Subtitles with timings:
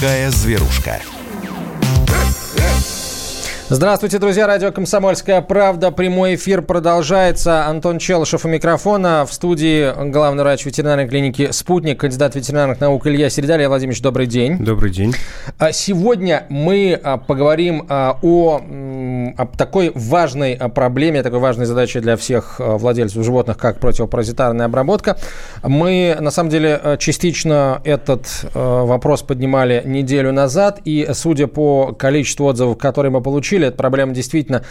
[0.00, 1.02] Морская зверушка.
[3.68, 4.46] Здравствуйте, друзья.
[4.46, 5.92] Радио «Комсомольская правда».
[5.92, 7.66] Прямой эфир продолжается.
[7.66, 9.26] Антон Челышев у микрофона.
[9.28, 13.56] В студии главный врач ветеринарной клиники «Спутник», кандидат ветеринарных наук Илья Середа.
[13.56, 14.56] Илья Владимирович, добрый день.
[14.58, 15.14] Добрый день.
[15.58, 18.60] А сегодня мы а, поговорим а, о,
[19.36, 25.16] о такой важной проблеме, такой важной задаче для всех владельцев животных, как противопаразитарная обработка.
[25.62, 32.78] Мы, на самом деле, частично этот вопрос поднимали неделю назад, и судя по количеству отзывов,
[32.78, 33.68] которые мы получили.
[33.68, 34.64] Эта проблема действительно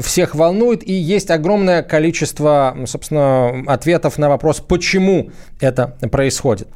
[0.00, 0.86] всех волнует.
[0.86, 5.30] И есть огромное количество, собственно, ответов на вопрос, почему
[5.60, 6.68] это происходит.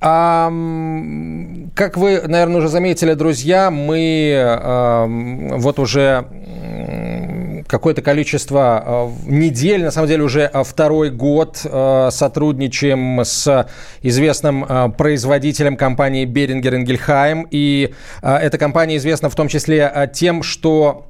[0.00, 0.48] А,
[1.74, 6.26] как вы, наверное, уже заметили, друзья, мы а, вот уже
[7.66, 13.68] какое-то количество недель, на самом деле уже второй год сотрудничаем с
[14.02, 17.46] известным производителем компании Берингер Ингельхайм.
[17.50, 21.09] И эта компания известна в том числе тем, что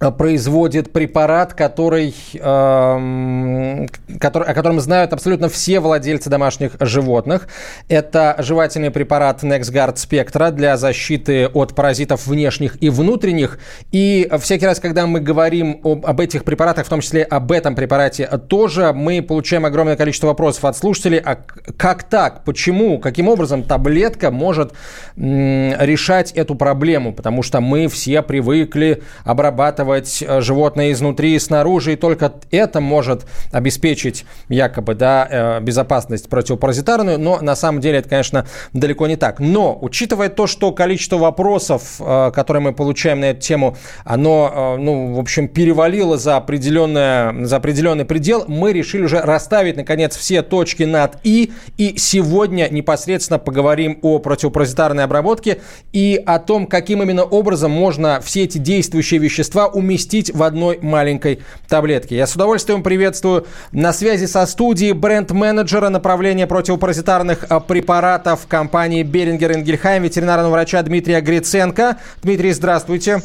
[0.00, 3.86] производит препарат, который, э,
[4.18, 7.48] который, о котором знают абсолютно все владельцы домашних животных.
[7.88, 13.58] Это жевательный препарат NexGuard Spectra для защиты от паразитов внешних и внутренних.
[13.92, 17.74] И всякий раз, когда мы говорим об, об этих препаратах, в том числе об этом
[17.74, 21.18] препарате тоже, мы получаем огромное количество вопросов от слушателей.
[21.18, 21.36] А
[21.76, 22.44] как так?
[22.44, 22.98] Почему?
[22.98, 24.72] Каким образом таблетка может
[25.16, 27.12] м, решать эту проблему?
[27.12, 32.80] Потому что мы все привыкли обрабатывать обрабатывать э, животное изнутри и снаружи, и только это
[32.80, 39.16] может обеспечить якобы да, э, безопасность противопаразитарную, но на самом деле это, конечно, далеко не
[39.16, 39.40] так.
[39.40, 45.14] Но, учитывая то, что количество вопросов, э, которые мы получаем на эту тему, оно, ну,
[45.14, 50.84] в общем, перевалило за, определенное, за определенный предел, мы решили уже расставить, наконец, все точки
[50.84, 55.60] над «и», и сегодня непосредственно поговорим о противопаразитарной обработке
[55.92, 61.40] и о том, каким именно образом можно все эти действующие вещества уместить в одной маленькой
[61.68, 62.16] таблетке.
[62.16, 69.52] Я с удовольствием приветствую на связи со студией бренд-менеджера направления противопаразитарных а, препаратов компании Берингер
[69.52, 71.98] Ингельхайм, ветеринарного врача Дмитрия Гриценко.
[72.22, 73.20] Дмитрий, здравствуйте.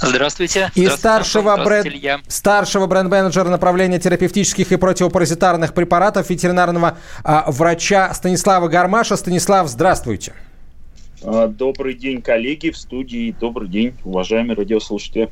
[0.00, 0.70] Здравствуйте.
[0.74, 1.88] И Здравствуйте, старшего, бренд,
[2.28, 9.16] старшего бренд-менеджера направления терапевтических и противопаразитарных препаратов ветеринарного а, врача Станислава Гармаша.
[9.16, 10.34] Станислав, здравствуйте.
[11.22, 13.34] А, добрый день, коллеги в студии.
[13.38, 15.30] Добрый день, уважаемые радиослушатели.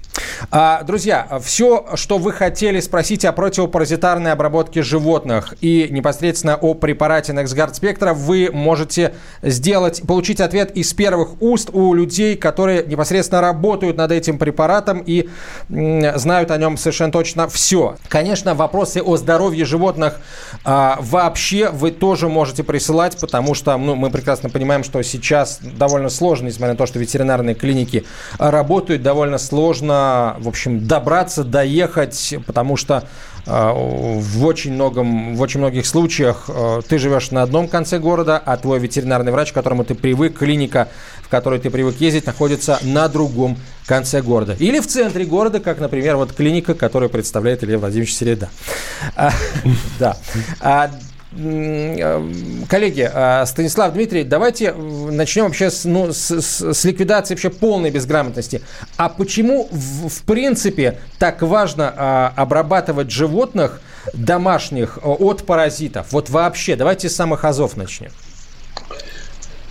[0.50, 7.32] А, друзья, все, что вы хотели спросить о противопаразитарной обработке животных и непосредственно о препарате
[7.32, 13.96] NexGuard Spectra, вы можете сделать, получить ответ из первых уст у людей, которые непосредственно работают
[13.96, 15.28] над этим препаратом и
[15.68, 17.96] знают о нем совершенно точно все.
[18.08, 20.20] Конечно, вопросы о здоровье животных
[20.64, 26.08] а, вообще вы тоже можете присылать, потому что ну, мы прекрасно понимаем, что сейчас довольно
[26.08, 28.04] сложно, несмотря на то, что ветеринарные клиники
[28.38, 33.04] работают, довольно сложно, в общем, добраться, доехать, потому что
[33.46, 38.40] э, в очень, многом, в очень многих случаях э, ты живешь на одном конце города,
[38.44, 40.88] а твой ветеринарный врач, к которому ты привык, клиника,
[41.22, 44.56] в которой ты привык ездить, находится на другом конце города.
[44.58, 48.48] Или в центре города, как, например, вот клиника, которую представляет Илья Владимирович Середа.
[49.14, 49.30] А,
[49.98, 50.16] да.
[51.38, 57.34] А, Э, коллеги, э, Станислав, Дмитрий, давайте начнем вообще с, ну, с, с, с ликвидации
[57.34, 58.62] вообще полной безграмотности.
[58.96, 63.80] А почему, в, в принципе, так важно а, обрабатывать животных
[64.14, 66.12] домашних от паразитов?
[66.12, 68.10] Вот вообще, давайте с самых азов начнем.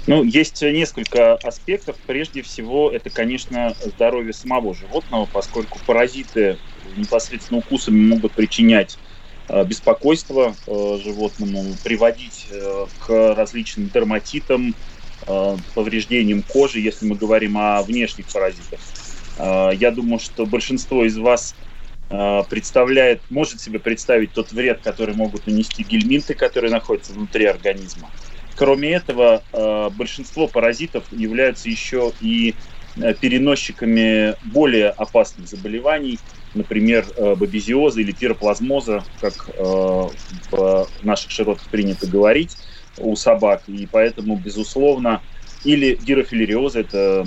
[0.07, 1.95] Ну, есть несколько аспектов.
[2.05, 6.57] Прежде всего, это, конечно, здоровье самого животного, поскольку паразиты
[6.95, 9.14] непосредственно укусами могут причинять Э,
[9.49, 14.75] беспокойство э, животному, приводить э, к различным дерматитам,
[15.73, 18.79] повреждениям кожи, если мы говорим о внешних паразитах.
[19.39, 21.55] Я думаю, что большинство из вас
[22.09, 28.11] представляет, может себе представить тот вред, который могут нанести гельминты, которые находятся внутри организма.
[28.55, 29.41] Кроме этого,
[29.91, 32.55] большинство паразитов являются еще и
[32.95, 36.19] переносчиками более опасных заболеваний,
[36.55, 42.57] например, э, бабезиоза или пироплазмоза, как э, в наших широтах принято говорить
[42.97, 43.63] у собак.
[43.67, 45.21] И поэтому, безусловно,
[45.63, 47.25] или дирофилериоза, это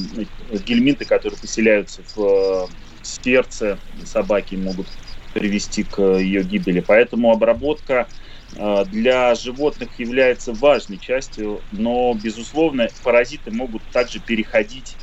[0.50, 2.68] гельминты, которые поселяются в
[3.02, 4.88] сердце собаки, могут
[5.32, 6.80] привести к ее гибели.
[6.80, 8.08] Поэтому обработка
[8.56, 14.96] э, для животных является важной частью, но, безусловно, паразиты могут также переходить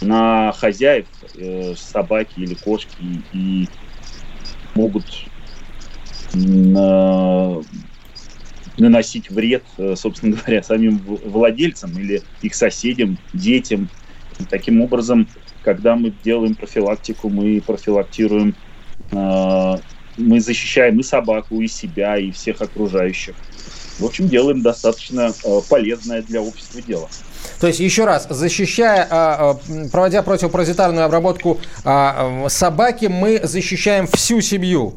[0.00, 3.68] на хозяев э, собаки или кошки и
[4.74, 5.06] могут
[6.34, 7.62] э,
[8.78, 9.64] наносить вред,
[9.94, 13.88] собственно говоря, самим владельцам или их соседям, детям.
[14.38, 15.28] И таким образом,
[15.62, 18.54] когда мы делаем профилактику, мы профилактируем,
[19.10, 23.34] мы защищаем и собаку, и себя, и всех окружающих.
[23.98, 25.32] В общем, делаем достаточно
[25.70, 27.08] полезное для общества дело.
[27.60, 34.40] То есть, еще раз, защищая, а, а, проводя противопаразитарную обработку а, собаки, мы защищаем всю
[34.40, 34.94] семью.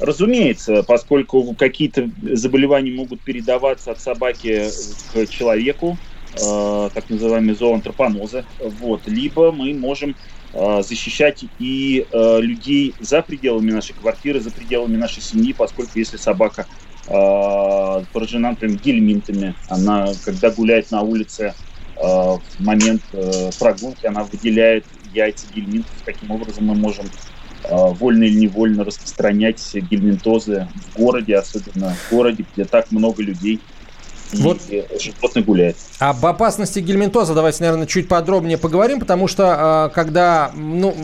[0.00, 4.70] Разумеется, поскольку какие-то заболевания могут передаваться от собаки
[5.12, 5.98] к человеку,
[6.32, 10.16] так называемые зооантропонозы, вот, либо мы можем
[10.54, 16.89] защищать и людей за пределами нашей квартиры, за пределами нашей семьи, поскольку если собака э,
[17.10, 19.56] поражена, например, гельминтами.
[19.68, 21.52] Она, когда гуляет на улице э,
[22.02, 25.96] в момент э, прогулки, она выделяет яйца гельминтов.
[26.04, 27.10] Таким образом мы можем э,
[27.70, 33.64] вольно или невольно распространять гельминтозы в городе, особенно в городе, где так много людей
[34.32, 34.58] вот.
[35.00, 35.76] животных гуляет.
[35.98, 40.94] Об опасности гельминтоза давайте, наверное, чуть подробнее поговорим, потому что а, когда, ну,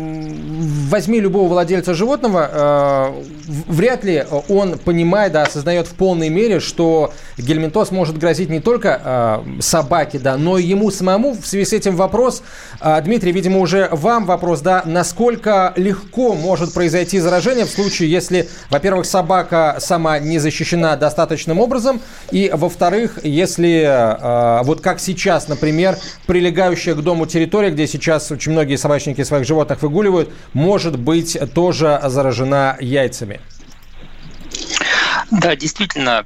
[0.89, 3.23] возьми любого владельца животного, а,
[3.69, 9.01] вряд ли он понимает, да, осознает в полной мере, что гельминтоз может грозить не только
[9.05, 11.33] а, собаке, да, но и ему самому.
[11.35, 12.43] В связи с этим вопрос,
[13.05, 19.05] Дмитрий, видимо, уже вам вопрос, да, насколько легко может произойти заражение в случае, если, во-первых,
[19.05, 22.01] собака сама не защищена достаточным образом,
[22.31, 25.97] и, во-вторых, если вот как сейчас, например,
[26.27, 32.01] прилегающая к дому территория, где сейчас очень многие собачники своих животных выгуливают, может быть тоже
[32.05, 33.41] заражена яйцами?
[35.31, 36.25] Да, действительно,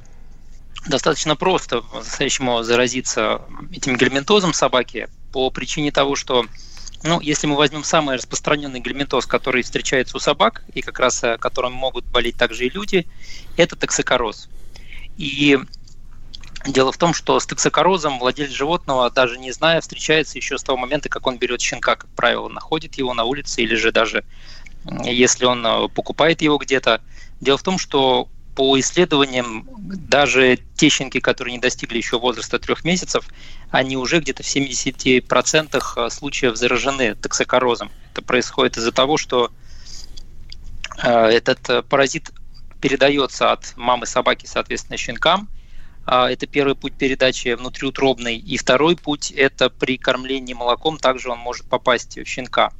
[0.87, 3.41] достаточно просто по-настоящему заразиться
[3.71, 6.45] этим гельминтозом собаки по причине того, что
[7.03, 11.37] ну, если мы возьмем самый распространенный гельминтоз, который встречается у собак, и как раз э,
[11.39, 13.07] которым могут болеть также и люди,
[13.57, 14.49] это токсикороз.
[15.17, 15.57] И
[16.65, 20.77] Дело в том, что с токсикорозом владелец животного, даже не зная, встречается еще с того
[20.77, 24.23] момента, как он берет щенка, как правило, находит его на улице или же даже
[25.03, 27.01] если он э, покупает его где-то.
[27.39, 32.83] Дело в том, что по исследованиям даже те щенки, которые не достигли еще возраста трех
[32.83, 33.25] месяцев,
[33.69, 37.91] они уже где-то в 70% э, случаев заражены токсикорозом.
[38.11, 39.51] Это происходит из-за того, что
[41.01, 42.31] э, этот паразит
[42.81, 45.47] передается от мамы собаки, соответственно, щенкам–
[46.05, 48.37] это первый путь передачи внутриутробный.
[48.37, 52.71] И второй путь– это при кормлении молоком также он может попасть в щенка.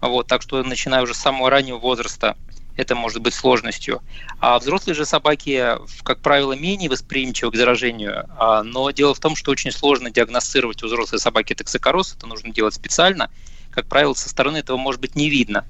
[0.00, 2.36] Вот, так что начиная уже с самого раннего возраста
[2.76, 4.02] это может быть сложностью.
[4.40, 8.24] А взрослые же собаки, как правило, менее восприимчивы к заражению.
[8.36, 12.14] А, но дело в том, что очень сложно диагностировать у взрослой собаки токсикороз.
[12.14, 13.30] Это нужно делать специально.
[13.70, 15.66] Как правило, со стороны этого может быть не видно.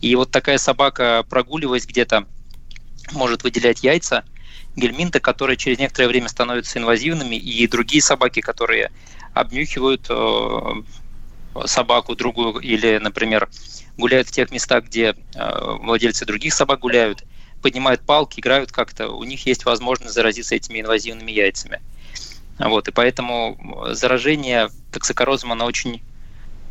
[0.00, 2.26] И вот такая собака, прогуливаясь где-то,
[3.12, 4.24] может выделять яйца,
[4.76, 8.90] гельминты, которые через некоторое время становятся инвазивными, и другие собаки, которые
[9.34, 13.48] обнюхивают э, собаку другую или, например,
[13.96, 17.24] гуляют в тех местах, где э, владельцы других собак гуляют,
[17.60, 21.80] поднимают палки, играют как-то, у них есть возможность заразиться этими инвазивными яйцами.
[22.58, 26.02] Вот, и поэтому заражение токсикорозом, оно очень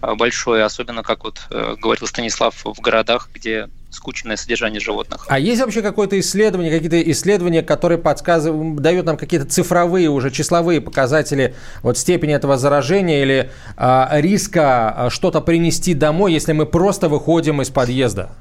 [0.01, 5.25] э, большое, особенно, как вот говорил Станислав, в городах, где скучное содержание животных.
[5.27, 10.81] А есть вообще какое-то исследование, какие-то исследования, которые подсказывают, дают нам какие-то цифровые, уже числовые
[10.81, 17.09] показатели вот степени этого заражения или а, риска а, что-то принести домой, если мы просто
[17.09, 18.31] выходим из подъезда?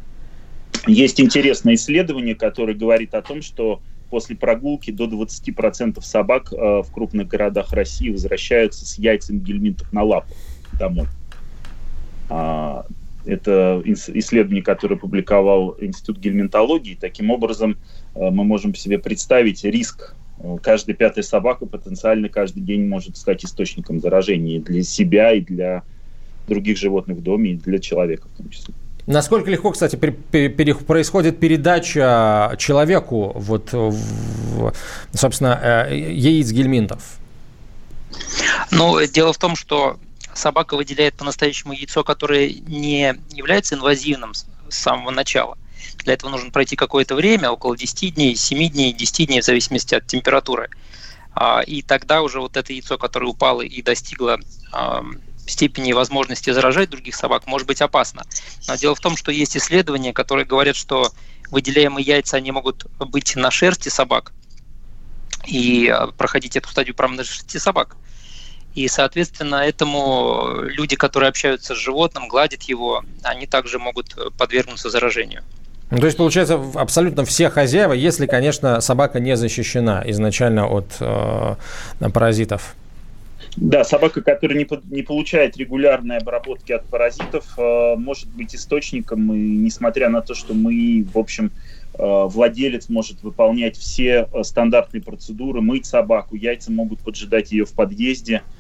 [0.87, 6.91] Есть интересное исследование, которое говорит о том, что после прогулки до 20% собак э, в
[6.93, 10.35] крупных городах России возвращаются с яйцами гельминтов на лапу
[10.79, 11.07] домой.
[12.29, 12.87] А,
[13.31, 16.99] это исследование, которое публиковал Институт гельминтологии.
[17.01, 17.79] Таким образом,
[18.15, 20.15] э, мы можем себе представить риск.
[20.41, 25.83] Э, каждая пятая собака потенциально каждый день может стать источником заражения для себя, и для
[26.49, 28.75] других животных в доме, и для человека в том числе.
[29.07, 33.75] Насколько легко, кстати, происходит передача человеку, вот,
[35.13, 37.19] собственно, э, яиц гельминтов?
[38.71, 39.97] Ну, дело в том, что
[40.41, 45.57] собака выделяет по-настоящему яйцо, которое не является инвазивным с самого начала.
[45.99, 49.95] Для этого нужно пройти какое-то время, около 10 дней, 7 дней, 10 дней, в зависимости
[49.95, 50.71] от температуры.
[51.33, 54.39] А, и тогда уже вот это яйцо, которое упало и достигло
[55.47, 58.25] степени возможности заражать других собак, может быть опасно.
[58.69, 61.13] Но дело в том, что есть исследования, которые говорят, что
[61.51, 64.33] выделяемые яйца, они могут быть на шерсти собак
[65.47, 67.97] и а, проходить эту стадию прямо на шерсти собак.
[68.75, 75.43] И, соответственно, этому люди, которые общаются с животным, гладят его, они также могут подвергнуться заражению.
[75.91, 81.57] Ну, то есть, получается, абсолютно все хозяева, если, конечно, собака не защищена изначально от э,
[82.15, 82.77] паразитов.
[83.57, 89.39] Да, собака, которая не, не получает регулярной обработки от паразитов, э, может быть источником, и
[89.39, 91.51] несмотря на то, что мы, в общем,
[91.95, 97.73] э, владелец может выполнять все э, стандартные процедуры, мыть собаку, яйца могут поджидать ее в
[97.73, 98.43] подъезде–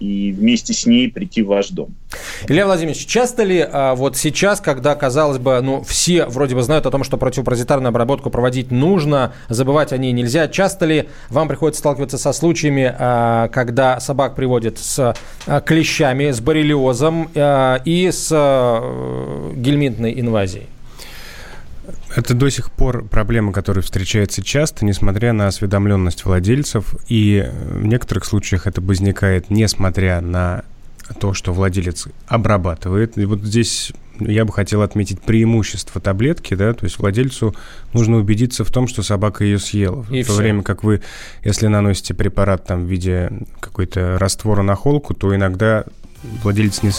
[0.00, 1.94] и вместе с ней прийти в ваш дом.
[2.48, 6.86] Илья Владимирович, часто ли а, вот сейчас, когда, казалось бы, ну, все вроде бы знают
[6.86, 11.80] о том, что противопаразитарную обработку проводить нужно, забывать о ней нельзя, часто ли вам приходится
[11.80, 15.14] сталкиваться со случаями, а, когда собак приводят с
[15.46, 20.66] а, клещами, с боррелиозом а, и с а, гельминтной инвазией?
[22.14, 26.94] Это до сих пор проблема, которая встречается часто, несмотря на осведомленность владельцев.
[27.08, 30.64] И в некоторых случаях это возникает, несмотря на
[31.18, 33.18] то, что владелец обрабатывает.
[33.18, 37.54] И вот здесь я бы хотел отметить преимущество таблетки, да, то есть владельцу
[37.92, 40.04] нужно убедиться в том, что собака ее съела.
[40.10, 40.42] И в то все.
[40.42, 41.02] время как вы,
[41.42, 43.30] если наносите препарат там в виде
[43.60, 45.84] какой-то раствора на холку, то иногда
[46.42, 46.90] владелец не,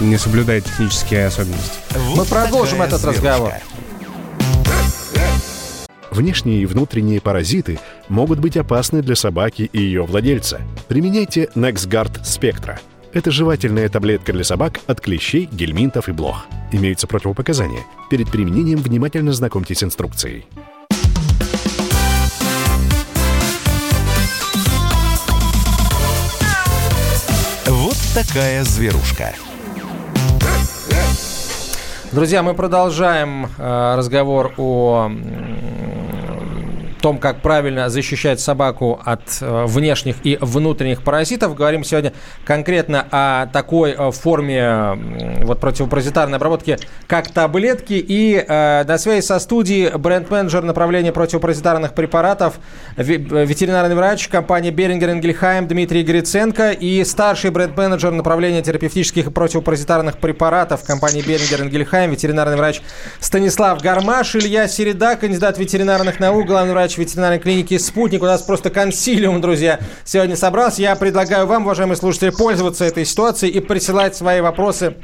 [0.00, 1.78] не соблюдает технические особенности.
[1.94, 3.22] Вот Мы продолжим этот зверушка.
[3.22, 3.52] разговор.
[6.10, 10.60] Внешние и внутренние паразиты могут быть опасны для собаки и ее владельца.
[10.88, 12.78] Применяйте NexGard Spectra.
[13.12, 16.46] Это жевательная таблетка для собак от клещей, гельминтов и блох.
[16.72, 17.82] Имеются противопоказания.
[18.08, 20.46] Перед применением внимательно знакомьтесь с инструкцией.
[27.66, 29.34] Вот такая зверушка.
[32.12, 35.12] Друзья, мы продолжаем э, разговор о
[37.00, 41.54] том, как правильно защищать собаку от э, внешних и внутренних паразитов.
[41.54, 42.12] Говорим сегодня
[42.44, 47.94] конкретно о такой э, форме вот, противопаразитарной обработки, как таблетки.
[47.94, 52.60] И э, на связи со студией бренд-менеджер направления противопаразитарных препаратов,
[52.96, 60.84] ветеринарный врач компании Берингер Энгельхайм Дмитрий Гриценко и старший бренд-менеджер направления терапевтических и противопаразитарных препаратов
[60.84, 62.82] компании Берингер Энгельхайм, ветеринарный врач
[63.20, 68.22] Станислав Гармаш, Илья Середа, кандидат ветеринарных наук, главный врач врач ветеринарной клиники «Спутник».
[68.22, 70.82] У нас просто консилиум, друзья, сегодня собрался.
[70.82, 74.96] Я предлагаю вам, уважаемые слушатели, пользоваться этой ситуацией и присылать свои вопросы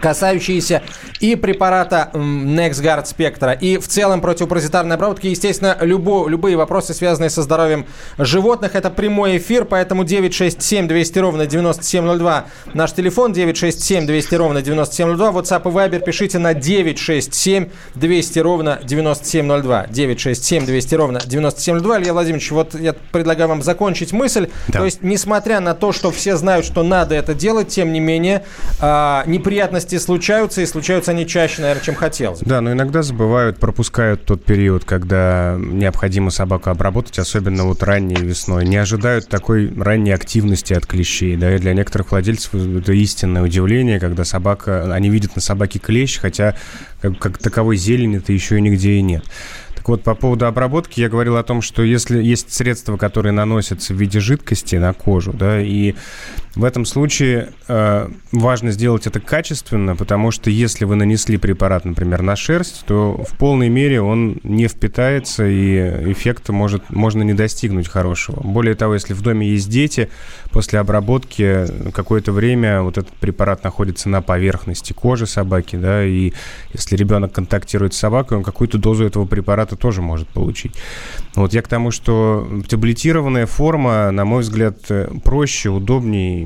[0.00, 0.82] касающиеся
[1.20, 5.26] и препарата NexGuard Spectra, и в целом противопаразитарной обработки.
[5.28, 7.86] Естественно, любо, любые вопросы, связанные со здоровьем
[8.18, 15.30] животных, это прямой эфир, поэтому 967 200 ровно 9702 наш телефон, 967 200 ровно 9702,
[15.30, 22.00] WhatsApp и Viber пишите на 967 200 ровно 9702, 967 200 ровно 9702.
[22.00, 24.80] Илья Владимирович, вот я предлагаю вам закончить мысль, да.
[24.80, 28.44] то есть, несмотря на то, что все знают, что надо это делать, тем не менее,
[28.80, 33.58] э, неприятно неприятности случаются, и случаются они чаще, наверное, чем хотелось Да, но иногда забывают,
[33.58, 38.64] пропускают тот период, когда необходимо собаку обработать, особенно вот ранней весной.
[38.64, 44.00] Не ожидают такой ранней активности от клещей, да, и для некоторых владельцев это истинное удивление,
[44.00, 46.54] когда собака, они видят на собаке клещ, хотя
[47.00, 49.24] как, как таковой зелени-то еще и нигде и нет.
[49.74, 53.92] Так вот, по поводу обработки я говорил о том, что если есть средства, которые наносятся
[53.92, 55.94] в виде жидкости на кожу, да, и
[56.56, 62.22] в этом случае э, важно сделать это качественно, потому что если вы нанесли препарат, например,
[62.22, 67.88] на шерсть, то в полной мере он не впитается и эффекта может, можно не достигнуть
[67.88, 68.40] хорошего.
[68.40, 70.10] Более того, если в доме есть дети,
[70.50, 76.32] после обработки какое-то время вот этот препарат находится на поверхности кожи собаки, да, и
[76.72, 80.72] если ребенок контактирует с собакой, он какую-то дозу этого препарата тоже может получить.
[81.34, 84.78] Вот я к тому, что таблетированная форма, на мой взгляд,
[85.24, 86.43] проще, удобнее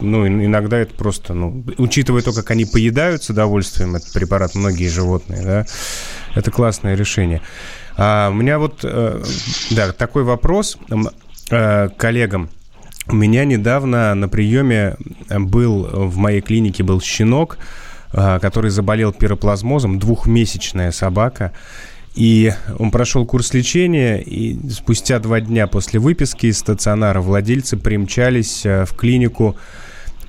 [0.00, 4.88] ну, иногда это просто, ну, учитывая то, как они поедают с удовольствием этот препарат, многие
[4.88, 5.66] животные, да,
[6.34, 7.42] это классное решение.
[7.96, 9.22] А у меня вот, э,
[9.70, 10.78] да, такой вопрос
[11.50, 12.50] э, коллегам.
[13.08, 14.96] У меня недавно на приеме
[15.30, 17.58] был в моей клинике был щенок,
[18.12, 21.52] э, который заболел пироплазмозом, двухмесячная собака.
[22.16, 28.64] И он прошел курс лечения, и спустя два дня после выписки из стационара владельцы примчались
[28.64, 29.54] э, в клинику,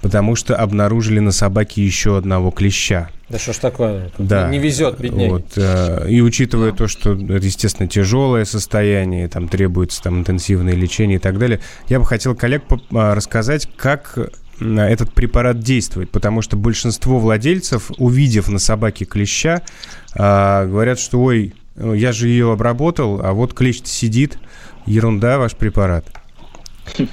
[0.02, 3.10] потому что обнаружили на собаке еще одного клеща.
[3.30, 4.12] Да что ж такое?
[4.18, 4.50] Да.
[4.50, 5.30] Не везет, бедняги.
[5.30, 11.18] Вот, э, и учитывая то, что это, естественно, тяжелое состояние, там требуется там, интенсивное лечение
[11.18, 14.18] и так далее, я бы хотел коллег а, рассказать, как
[14.60, 19.62] этот препарат действует, потому что большинство владельцев, увидев на собаке клеща,
[20.16, 24.40] а, говорят, что ой, я же ее обработал, а вот клещ сидит.
[24.86, 26.06] Ерунда ваш препарат.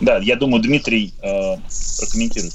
[0.00, 1.56] Да, я думаю, Дмитрий э,
[1.98, 2.54] прокомментирует.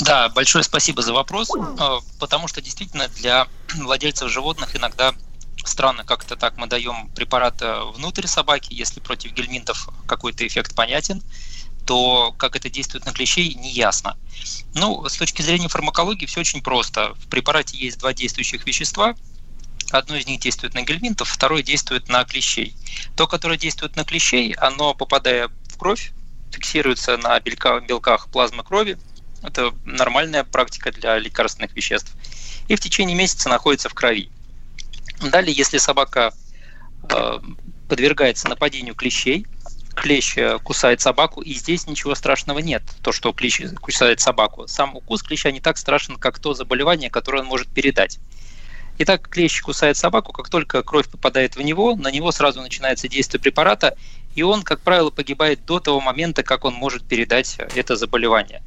[0.00, 3.46] Да, большое спасибо за вопрос, э, потому что действительно для
[3.76, 5.14] владельцев животных иногда
[5.64, 7.62] странно как-то так мы даем препарат
[7.94, 11.22] внутрь собаки, если против гельминтов какой-то эффект понятен,
[11.86, 14.16] то как это действует на клещей, не ясно.
[14.74, 17.14] Ну, с точки зрения фармакологии все очень просто.
[17.14, 19.14] В препарате есть два действующих вещества.
[19.90, 22.76] Одно из них действует на гельминтов, второе действует на клещей.
[23.16, 26.12] То, которое действует на клещей, оно, попадая в кровь,
[26.52, 28.98] фиксируется на белках, плазмы крови.
[29.42, 32.12] Это нормальная практика для лекарственных веществ.
[32.68, 34.30] И в течение месяца находится в крови.
[35.20, 36.32] Далее, если собака
[37.10, 37.38] э,
[37.88, 39.46] подвергается нападению клещей,
[39.94, 44.66] клещ э, кусает собаку, и здесь ничего страшного нет, то, что клещ кусает собаку.
[44.66, 48.18] Сам укус клеща не так страшен, как то заболевание, которое он может передать.
[48.98, 53.40] Итак, клещ кусает собаку, как только кровь попадает в него, на него сразу начинается действие
[53.40, 53.96] препарата,
[54.36, 58.62] и он, как правило, погибает до того момента, как он может передать это заболевание.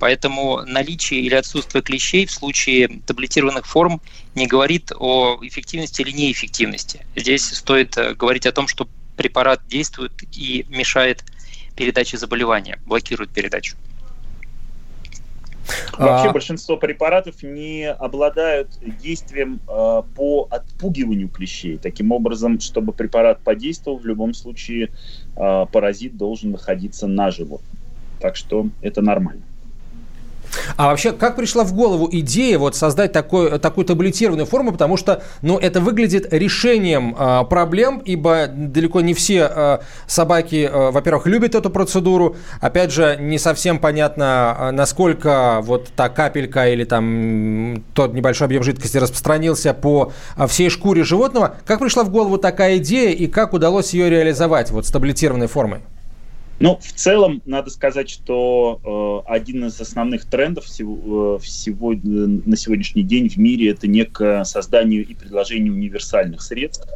[0.00, 4.00] Поэтому наличие или отсутствие клещей в случае таблетированных форм
[4.34, 7.04] не говорит о эффективности или неэффективности.
[7.16, 11.24] Здесь стоит э, говорить о том, что препарат действует и мешает
[11.74, 13.76] передаче заболевания, блокирует передачу.
[15.98, 16.32] Вообще а...
[16.32, 18.70] большинство препаратов не обладают
[19.00, 21.78] действием э, по отпугиванию клещей.
[21.78, 24.90] Таким образом, чтобы препарат подействовал, в любом случае
[25.36, 27.76] э, паразит должен находиться на животном.
[28.20, 29.42] Так что это нормально.
[30.76, 35.22] А вообще, как пришла в голову идея вот создать такой, такую таблетированную форму, потому что,
[35.42, 41.54] ну, это выглядит решением э, проблем, ибо далеко не все э, собаки, э, во-первых, любят
[41.54, 48.46] эту процедуру, опять же, не совсем понятно, насколько вот та капелька или там тот небольшой
[48.46, 50.12] объем жидкости распространился по
[50.46, 51.56] всей шкуре животного.
[51.66, 55.80] Как пришла в голову такая идея и как удалось ее реализовать вот с таблетированной формой?
[56.60, 61.96] Ну, в целом, надо сказать, что э, один из основных трендов всего, э, всего, э,
[61.96, 66.88] на сегодняшний день в мире это не к созданию и предложению универсальных средств.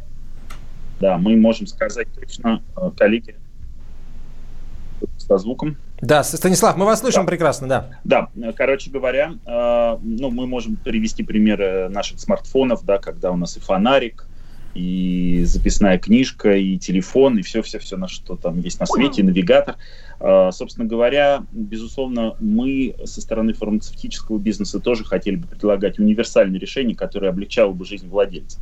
[0.99, 3.35] Да, мы можем сказать точно, э, коллеги,
[5.17, 5.77] со звуком.
[6.01, 7.27] Да, Станислав, мы вас слышим да.
[7.27, 7.89] прекрасно, да.
[8.03, 13.55] Да, короче говоря, э, ну, мы можем привести примеры наших смартфонов, да, когда у нас
[13.55, 14.27] и фонарик,
[14.73, 19.75] и записная книжка, и телефон, и все-все-все, на что там есть на свете, и навигатор.
[20.19, 26.95] А, собственно говоря, безусловно, мы со стороны фармацевтического бизнеса тоже хотели бы предлагать универсальное решение,
[26.95, 28.59] которое облегчало бы жизнь владельца.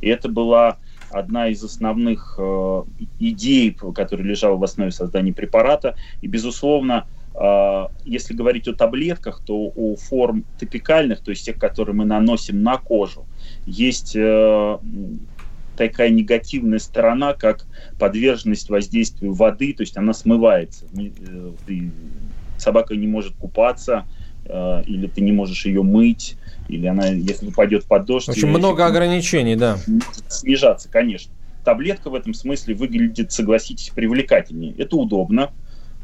[0.00, 0.78] И это была
[1.10, 2.82] одна из основных э,
[3.18, 5.96] идей, которая лежала в основе создания препарата.
[6.22, 11.94] И, безусловно, э, если говорить о таблетках, то у форм топикальных, то есть тех, которые
[11.94, 13.26] мы наносим на кожу,
[13.66, 14.78] есть э,
[15.88, 17.64] такая негативная сторона, как
[17.98, 20.84] подверженность воздействию воды, то есть она смывается.
[20.94, 21.90] Э, ты,
[22.58, 24.04] собака не может купаться,
[24.44, 26.36] э, или ты не можешь ее мыть,
[26.68, 28.26] или она, если упадет под дождь...
[28.26, 29.78] В общем, много ограничений, да.
[30.28, 31.32] Снижаться, конечно.
[31.64, 34.74] Таблетка в этом смысле выглядит, согласитесь, привлекательнее.
[34.76, 35.50] Это удобно.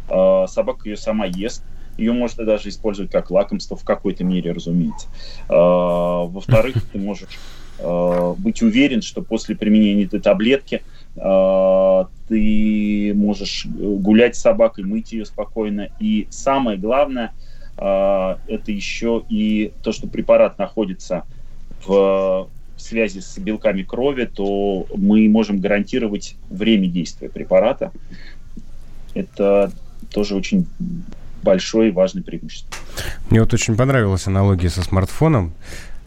[0.08, 1.62] Э, собака ее сама ест.
[1.98, 5.08] Ее можно даже использовать как лакомство в какой-то мере, разумеется.
[5.48, 7.38] Во-вторых, ты можешь
[7.78, 10.82] быть уверен, что после применения этой таблетки
[11.16, 15.88] э, ты можешь гулять с собакой, мыть ее спокойно.
[16.00, 17.32] И самое главное,
[17.76, 21.24] э, это еще и то, что препарат находится
[21.84, 27.92] в связи с белками крови, то мы можем гарантировать время действия препарата.
[29.14, 29.72] Это
[30.12, 30.66] тоже очень
[31.42, 32.70] большое и важное преимущество.
[33.30, 35.52] Мне вот очень понравилась аналогия со смартфоном.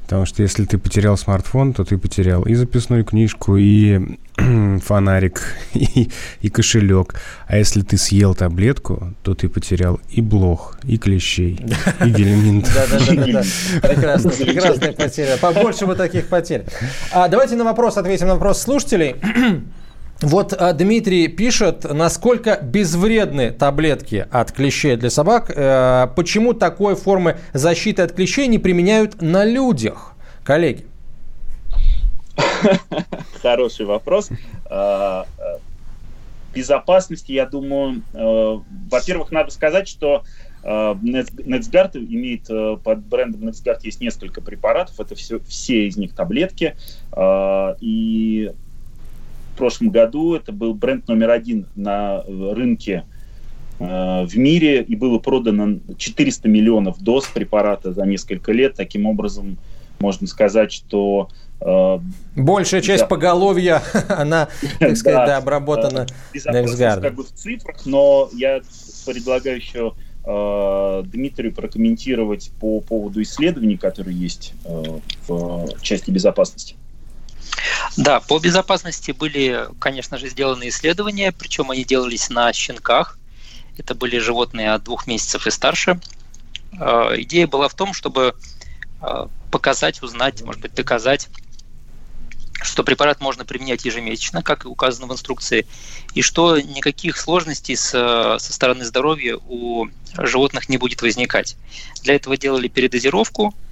[0.10, 4.18] Потому что если ты потерял смартфон, то ты потерял и записную книжку, и
[4.84, 5.44] фонарик,
[5.76, 6.10] и,
[6.42, 7.14] и кошелек.
[7.46, 11.64] А если ты съел таблетку, то ты потерял и блох, и клещей,
[12.04, 12.68] и гельминт.
[12.74, 13.44] Да-да-да.
[13.88, 15.38] Прекрасно, прекрасная потеря.
[15.38, 16.66] Побольше бы таких потерь.
[17.12, 19.16] А давайте на вопрос ответим на вопрос слушателей.
[20.22, 25.50] Вот а, Дмитрий пишет, насколько безвредны таблетки от клещей для собак.
[25.50, 30.86] Э, почему такой формы защиты от клещей не применяют на людях, коллеги?
[33.42, 34.30] Хороший вопрос.
[34.66, 35.60] А, а,
[36.54, 38.60] безопасности, я думаю, э,
[38.92, 40.24] во-первых, надо сказать, что
[40.62, 46.76] NexGuard имеет э, под брендом NexGuard есть несколько препаратов, это все, все из них таблетки,
[47.80, 48.52] и
[49.60, 50.34] прошлом году.
[50.34, 53.04] Это был бренд номер один на рынке
[53.78, 53.84] э,
[54.26, 58.76] в мире, и было продано 400 миллионов доз препарата за несколько лет.
[58.76, 59.58] Таким образом,
[60.00, 61.30] можно сказать, что...
[61.60, 62.00] Э,
[62.36, 64.48] Большая часть да, поголовья, она,
[64.80, 68.62] так сказать, да, обработана Безопасность как бы в цифрах, но я
[69.06, 69.94] предлагаю еще
[70.26, 76.76] э, Дмитрию прокомментировать по поводу исследований, которые есть э, в части безопасности.
[77.98, 83.18] Да, по безопасности были, конечно же, сделаны исследования, причем они делались на щенках.
[83.78, 86.00] Это были животные от двух месяцев и старше.
[86.80, 88.36] Э, идея была в том, чтобы
[89.02, 91.30] э, показать, узнать, может быть, доказать,
[92.62, 95.66] что препарат можно применять ежемесячно, как и указано в инструкции,
[96.14, 101.56] и что никаких сложностей с, со стороны здоровья у животных не будет возникать.
[102.04, 103.69] Для этого делали передозировку, а,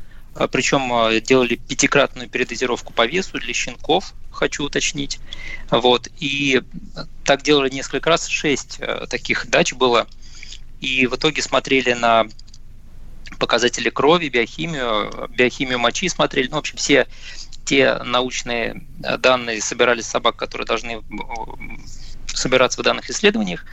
[0.47, 5.19] причем а, делали пятикратную передозировку по весу для щенков, хочу уточнить.
[5.71, 6.09] Вот.
[6.19, 6.61] И
[7.23, 10.07] так делали несколько раз, шесть а, таких дач было.
[10.79, 12.27] И в итоге смотрели на
[13.39, 16.47] показатели крови, биохимию, биохимию мочи смотрели.
[16.49, 17.07] Ну, в общем, все
[17.65, 18.85] те научные
[19.19, 21.01] данные собирались собак, которые должны
[22.27, 23.65] собираться в данных исследованиях.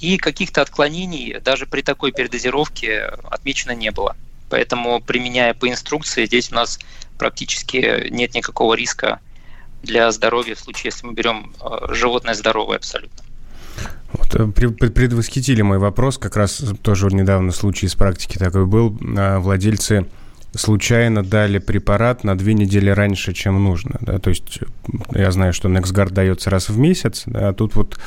[0.00, 4.16] И каких-то отклонений даже при такой передозировке отмечено не было.
[4.54, 6.78] Поэтому, применяя по инструкции, здесь у нас
[7.18, 9.18] практически нет никакого риска
[9.82, 13.24] для здоровья в случае, если мы берем э, животное здоровое абсолютно.
[14.12, 18.96] Вот, э, предвосхитили мой вопрос, как раз тоже недавно случай из практики такой был.
[19.18, 20.06] А, владельцы
[20.56, 23.98] случайно дали препарат на две недели раньше, чем нужно.
[24.00, 24.18] Да?
[24.18, 24.60] То есть
[25.12, 27.98] я знаю, что NexGard дается раз в месяц, да, а тут вот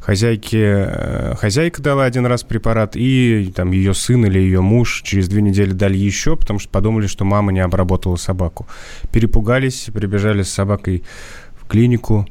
[0.00, 5.28] хозяйке, э, хозяйка дала один раз препарат, и там ее сын или ее муж через
[5.28, 8.66] две недели дали еще, потому что подумали, что мама не обработала собаку.
[9.10, 11.02] Перепугались, прибежали с собакой
[11.60, 12.26] в клинику,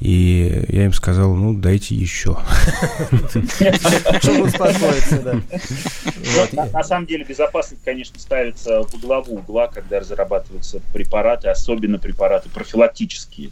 [0.00, 2.36] и я им сказал, ну, дайте еще.
[4.20, 6.66] Чтобы успокоиться, да.
[6.72, 13.50] На самом деле безопасность, конечно, ставится в главу угла, когда разрабатываются препараты, особенно препараты профилактические.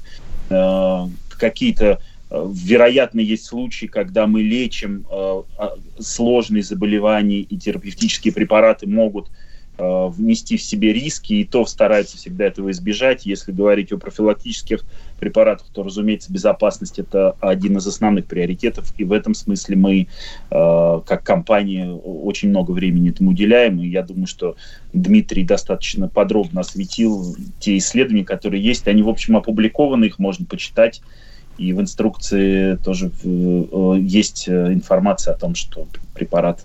[0.51, 1.07] Э,
[1.39, 8.89] какие-то Э, вероятно, есть случаи, когда мы лечим э, а, сложные заболевания, и терапевтические препараты
[8.89, 9.31] могут э,
[9.79, 13.27] внести в себе риски, и то стараются всегда этого избежать.
[13.27, 14.85] Если говорить о профилактических
[15.21, 20.07] препаратах, то, разумеется, безопасность– это один из основных приоритетов, и в этом смысле мы,
[20.49, 24.57] как компания, очень много времени этому уделяем, и я думаю, что
[24.93, 28.89] Дмитрий достаточно подробно осветил те исследования, которые есть.
[28.89, 31.03] Они, в общем, опубликованы, их можно почитать
[31.59, 36.65] и в инструкции тоже э, есть э, информация о том, что препарат,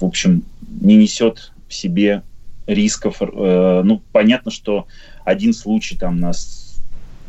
[0.00, 0.42] в общем,
[0.80, 2.22] не несет в себе
[2.66, 3.16] рисков.
[3.20, 4.86] Э, ну, понятно, что
[5.24, 6.32] один случай там на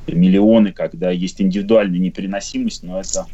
[0.07, 3.25] миллионы, когда есть индивидуальная непереносимость, но это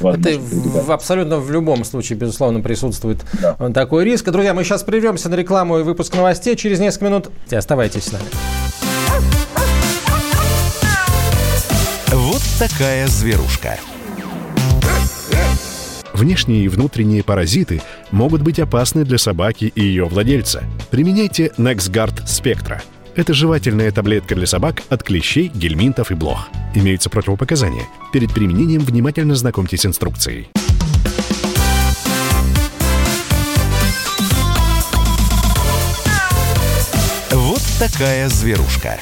[0.00, 3.54] это в, абсолютно в любом случае, безусловно, присутствует да.
[3.70, 4.28] такой риск.
[4.30, 6.56] Друзья, мы сейчас прервемся на рекламу и выпуск новостей.
[6.56, 8.24] Через несколько минут оставайтесь с нами.
[12.60, 13.78] такая зверушка.
[16.20, 17.80] Внешние и внутренние паразиты
[18.10, 20.64] могут быть опасны для собаки и ее владельца.
[20.90, 22.82] Применяйте NexGard Spectra.
[23.16, 26.50] Это жевательная таблетка для собак от клещей, гельминтов и блох.
[26.74, 27.86] Имеются противопоказания.
[28.12, 30.50] Перед применением внимательно знакомьтесь с инструкцией.
[37.30, 38.98] Вот такая зверушка.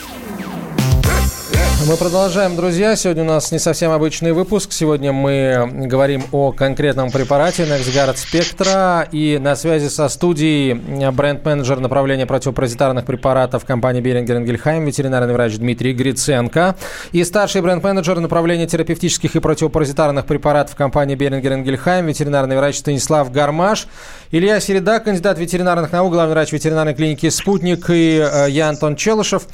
[1.86, 2.96] Мы продолжаем, друзья.
[2.96, 4.72] Сегодня у нас не совсем обычный выпуск.
[4.72, 9.08] Сегодня мы говорим о конкретном препарате NexGard Spectra.
[9.12, 10.74] И на связи со студией
[11.12, 16.74] бренд-менеджер направления противопаразитарных препаратов компании Берингер Энгельхайм, ветеринарный врач Дмитрий Гриценко.
[17.12, 23.86] И старший бренд-менеджер направления терапевтических и противопаразитарных препаратов компании Берингер Энгельхайм, ветеринарный врач Станислав Гармаш.
[24.32, 29.44] Илья Середа, кандидат ветеринарных наук, главный врач ветеринарной клиники «Спутник» и э, я, Антон Челышев.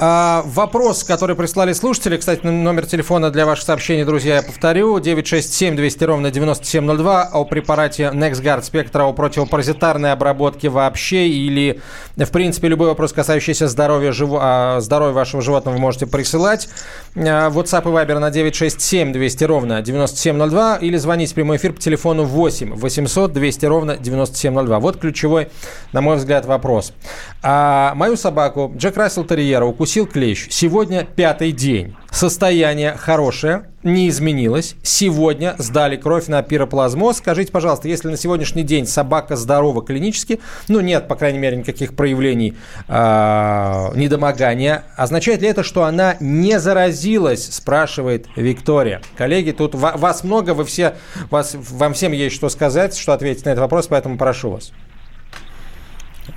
[0.00, 5.74] А, вопрос, который прислали слушатели, кстати, номер телефона для ваших сообщений, друзья, я повторю, 967
[5.74, 11.80] 200 ровно 9702 о препарате NexGard Spectra, о противопаразитарной обработке вообще или,
[12.16, 16.68] в принципе, любой вопрос, касающийся здоровья, живо, а, здоровья вашего животного, вы можете присылать.
[17.16, 21.80] А, WhatsApp и Viber на 967 200 ровно 9702 или звонить в прямой эфир по
[21.80, 24.78] телефону 8 800 200 ровно 9702.
[24.78, 25.48] Вот ключевой,
[25.90, 26.92] на мой взгляд, вопрос.
[27.42, 30.48] А, мою собаку Джек Рассел Терьера укусил укусил клещ.
[30.50, 31.96] Сегодня пятый день.
[32.10, 34.74] Состояние хорошее, не изменилось.
[34.82, 37.18] Сегодня сдали кровь на пироплазмоз.
[37.18, 41.96] Скажите, пожалуйста, если на сегодняшний день собака здорова клинически, ну нет, по крайней мере, никаких
[41.96, 42.54] проявлений
[42.86, 42.92] э,
[43.94, 49.00] недомогания, означает ли это, что она не заразилась, спрашивает Виктория.
[49.16, 50.96] Коллеги, тут вас много, вы все,
[51.30, 54.70] вас, вам всем есть что сказать, что ответить на этот вопрос, поэтому прошу вас.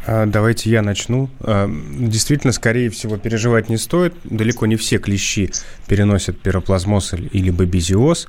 [0.06, 1.30] А, давайте я начну.
[1.42, 4.14] А, действительно, скорее всего, переживать не стоит.
[4.24, 5.52] Далеко не все клещи
[5.88, 8.28] переносят пироплазмоз или бабезиоз.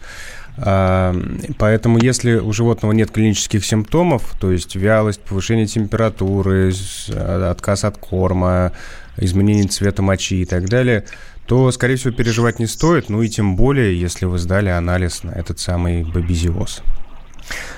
[0.59, 1.15] А,
[1.59, 6.73] поэтому, если у животного нет клинических симптомов, то есть вялость, повышение температуры,
[7.09, 8.73] отказ от корма,
[9.17, 11.05] изменение цвета мочи и так далее,
[11.47, 15.31] то, скорее всего, переживать не стоит, ну и тем более, если вы сдали анализ на
[15.31, 16.83] этот самый бабизиоз.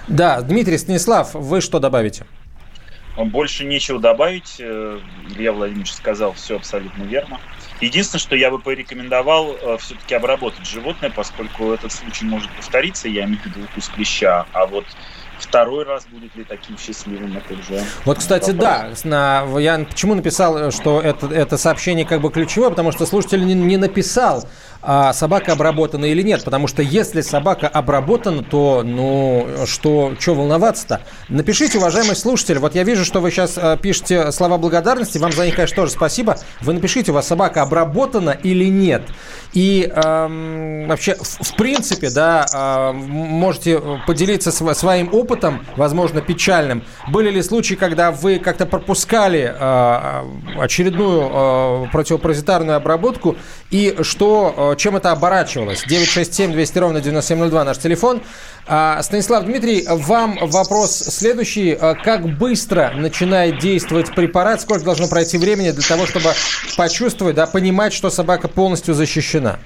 [0.09, 2.27] Да, Дмитрий Станислав, вы что добавите?
[3.17, 4.57] Больше нечего добавить.
[4.59, 4.99] Э,
[5.31, 7.41] Илья Владимирович сказал все абсолютно верно.
[7.81, 13.25] Единственное, что я бы порекомендовал э, все-таки обработать животное, поскольку этот случай может повториться, я
[13.25, 14.85] имею в виду укус клеща, а вот
[15.39, 17.85] второй раз будет ли таким счастливым, это уже...
[18.05, 19.03] Вот, кстати, вопрос.
[19.03, 23.45] да, на, я почему написал, что это, это сообщение как бы ключевое, потому что слушатель
[23.45, 24.49] не, не написал,
[24.87, 26.45] а собака обработана или нет.
[26.45, 31.01] Потому что если собака обработана, то, ну, что, что волноваться-то?
[31.29, 35.47] Напишите, уважаемый слушатель, вот я вижу, что вы сейчас э, пишете слова благодарности, вам за
[35.47, 36.39] них, конечно, тоже спасибо.
[36.61, 39.03] Вы напишите, у вас собака обработана или нет.
[39.53, 46.83] И эм, вообще, в, в принципе, да, э, можете поделиться св- своим опытом, возможно, печальным.
[47.09, 53.37] Были ли случаи, когда вы как-то пропускали э, очередную э, противопаразитарную обработку,
[53.71, 55.85] и что, э, чем это оборачивалось?
[55.85, 58.23] 967 200 ровно 9702 наш телефон.
[58.67, 61.73] А, Станислав Дмитрий, вам вопрос следующий.
[61.73, 64.61] А, как быстро начинает действовать препарат?
[64.61, 66.33] Сколько должно пройти времени для того, чтобы
[66.77, 69.59] почувствовать, да, понимать, что собака полностью защищена?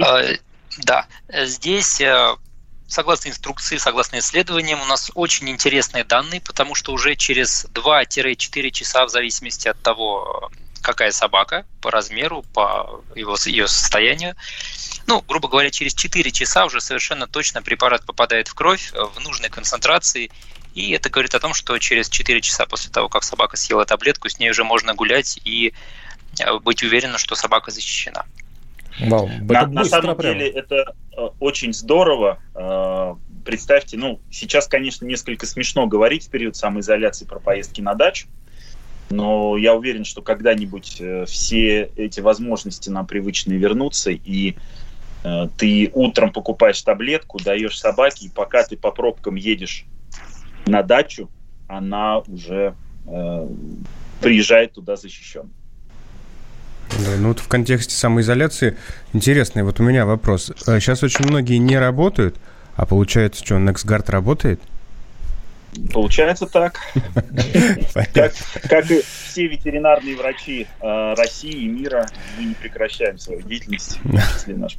[0.00, 0.22] А,
[0.78, 2.34] да, здесь э,
[2.86, 9.04] согласно инструкции, согласно исследованиям, у нас очень интересные данные, потому что уже через 2-4 часа,
[9.04, 10.50] в зависимости от того,
[10.84, 14.36] какая собака по размеру, по его, ее состоянию,
[15.06, 19.50] ну, грубо говоря, через 4 часа уже совершенно точно препарат попадает в кровь в нужной
[19.50, 20.30] концентрации,
[20.74, 24.28] и это говорит о том, что через 4 часа после того, как собака съела таблетку,
[24.28, 25.72] с ней уже можно гулять и
[26.40, 28.24] э, быть уверенным, что собака защищена.
[29.00, 30.34] Вау, на, на самом прямо.
[30.34, 32.38] деле это э, очень здорово.
[32.54, 38.26] Э, представьте, ну, сейчас, конечно, несколько смешно говорить в период самоизоляции про поездки на дачу,
[39.10, 44.56] но я уверен, что когда-нибудь все эти возможности нам привычные вернутся, и
[45.56, 49.86] ты утром покупаешь таблетку, даешь собаке, и пока ты по пробкам едешь
[50.66, 51.30] на дачу,
[51.66, 52.74] она уже
[53.06, 53.48] э,
[54.20, 55.50] приезжает туда защищенной.
[57.18, 58.76] Ну вот в контексте самоизоляции
[59.12, 60.52] интересный вот у меня вопрос.
[60.56, 62.36] Сейчас э, очень многие не работают,
[62.76, 64.60] а получается, что NextGuard работает?
[65.92, 66.80] Получается так.
[68.14, 68.32] как,
[68.68, 72.06] как и все ветеринарные врачи э, России и мира,
[72.38, 74.76] мы не прекращаем свою деятельность, в том числе наш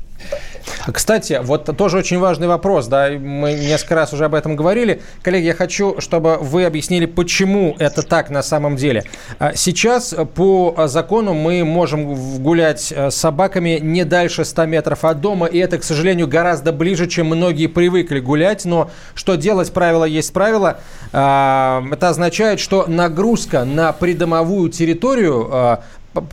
[0.88, 5.02] Кстати, вот тоже очень важный вопрос, да, мы несколько раз уже об этом говорили.
[5.22, 9.04] Коллеги, я хочу, чтобы вы объяснили, почему это так на самом деле.
[9.40, 15.20] А сейчас по закону мы можем гулять э, с собаками не дальше 100 метров от
[15.20, 20.06] дома, и это, к сожалению, гораздо ближе, чем многие привыкли гулять, но что делать, правило
[20.06, 20.80] есть правило.
[21.18, 25.84] А, это означает, что нагрузка на придомовую территорию а,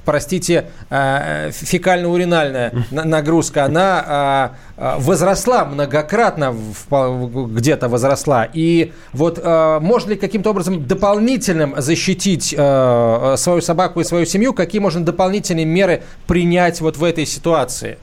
[0.05, 6.55] простите, а, фекально-уринальная нагрузка, она возросла многократно,
[6.89, 8.49] где-то возросла.
[8.53, 14.53] И вот можно ли каким-то образом дополнительным защитить свою собаку и свою семью?
[14.53, 17.99] Какие можно дополнительные меры принять вот в этой ситуации?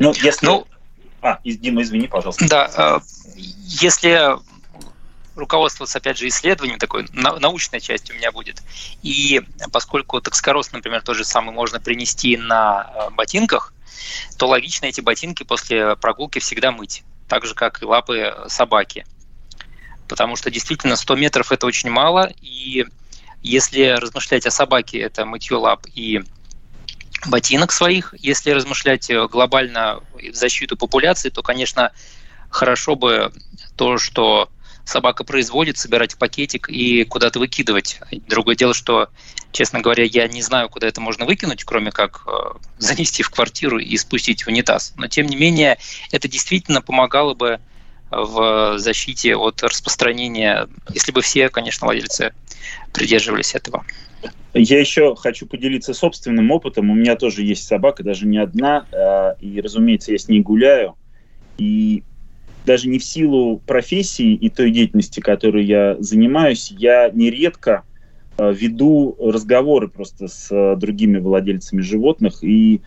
[0.00, 0.46] Ну, если...
[0.46, 0.66] Ну,
[1.20, 2.48] а, Дима, извини, пожалуйста.
[2.48, 3.00] Да,
[3.66, 4.36] если
[5.34, 8.62] руководствоваться, опять же, исследованием, такой научной частью у меня будет.
[9.02, 9.40] И
[9.72, 13.72] поскольку токсикороз, например, тот же самый можно принести на э, ботинках,
[14.36, 19.06] то логично эти ботинки после прогулки всегда мыть, так же, как и лапы собаки.
[20.08, 22.84] Потому что действительно 100 метров– это очень мало, и
[23.42, 26.22] если размышлять о собаке, это мытье лап и
[27.26, 28.14] ботинок своих.
[28.18, 31.92] Если размышлять глобально в защиту популяции, то, конечно,
[32.52, 33.32] хорошо бы
[33.76, 34.48] то, что
[34.84, 38.00] собака производит, собирать в пакетик и куда-то выкидывать.
[38.28, 39.08] Другое дело, что,
[39.52, 43.78] честно говоря, я не знаю, куда это можно выкинуть, кроме как э, занести в квартиру
[43.78, 44.92] и спустить в унитаз.
[44.96, 45.78] Но, тем не менее,
[46.10, 47.60] это действительно помогало бы
[48.10, 52.34] в защите от распространения, если бы все, конечно, владельцы
[52.92, 53.86] придерживались этого.
[54.52, 56.90] Я еще хочу поделиться собственным опытом.
[56.90, 60.94] У меня тоже есть собака, даже не одна, э, и, разумеется, я с ней гуляю.
[61.56, 62.02] И
[62.64, 67.82] даже не в силу профессии и той деятельности, которой я занимаюсь, я нередко
[68.38, 72.80] э, веду разговоры просто с э, другими владельцами животных и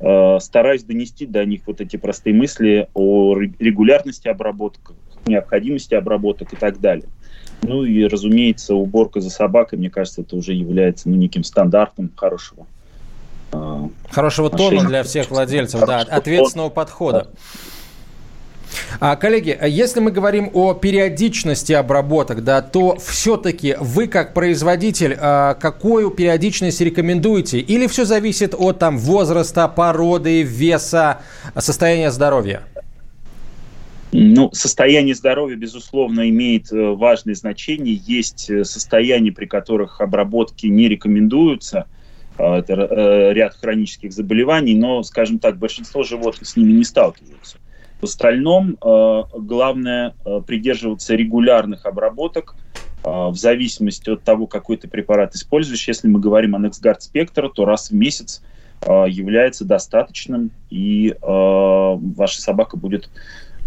[0.00, 4.92] э, стараюсь донести до них вот эти простые мысли о регулярности обработок,
[5.26, 7.06] необходимости обработок и так далее.
[7.62, 12.66] Ну и, разумеется, уборка за собакой, мне кажется, это уже является ну, неким стандартом хорошего
[14.10, 17.28] Хорошего тона для всех владельцев, да, ответственного подхода.
[19.00, 25.54] А, коллеги, если мы говорим о периодичности обработок, да, то все-таки вы как производитель а,
[25.54, 27.58] какую периодичность рекомендуете?
[27.58, 31.20] Или все зависит от там, возраста, породы, веса,
[31.56, 32.62] состояния здоровья?
[34.14, 37.94] Ну, состояние здоровья, безусловно, имеет э, важное значение.
[37.94, 41.86] Есть э, состояния, при которых обработки не рекомендуются.
[42.36, 47.56] А, это э, ряд хронических заболеваний, но, скажем так, большинство животных с ними не сталкиваются.
[48.02, 52.56] В остальном э, главное э, придерживаться регулярных обработок
[53.04, 55.86] э, в зависимости от того, какой ты препарат используешь.
[55.86, 58.42] Если мы говорим о NexGard Spectra, то раз в месяц
[58.84, 63.10] является достаточным, и ваша собака будет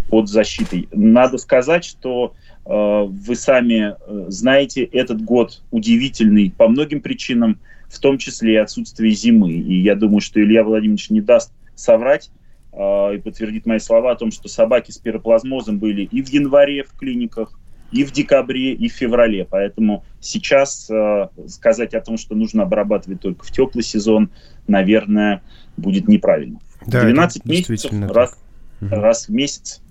[0.09, 0.89] под защитой.
[0.91, 2.33] Надо сказать, что
[2.65, 3.95] вы сами
[4.29, 9.53] знаете, этот год удивительный по многим причинам, в том числе и отсутствие зимы.
[9.53, 12.29] И я думаю, что Илья Владимирович не даст соврать,
[12.75, 16.91] и подтвердит мои слова о том, что собаки с пироплазмозом были и в январе в
[16.97, 17.57] клиниках,
[17.91, 19.47] и в декабре, и в феврале.
[19.49, 24.29] Поэтому сейчас э, сказать о том, что нужно обрабатывать только в теплый сезон,
[24.67, 25.41] наверное,
[25.77, 26.59] будет неправильно.
[26.85, 28.37] Да, 12 месяцев раз,
[28.81, 28.89] угу.
[28.89, 29.81] раз в месяц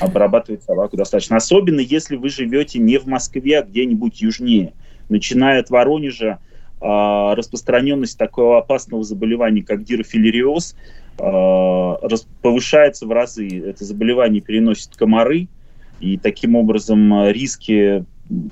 [0.00, 1.36] обрабатывать собаку достаточно.
[1.36, 4.72] Особенно если вы живете не в Москве, а где-нибудь южнее.
[5.08, 6.40] Начиная от Воронежа,
[6.80, 13.48] э, распространенность такого опасного заболевания, как дирофилериоз, Э, повышается в разы.
[13.48, 15.48] Это заболевание переносит комары,
[16.00, 18.04] и таким образом э, риски